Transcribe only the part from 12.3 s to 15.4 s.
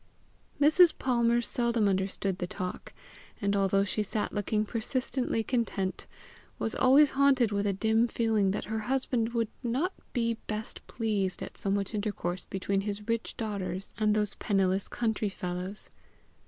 between his rich daughters and those penniless country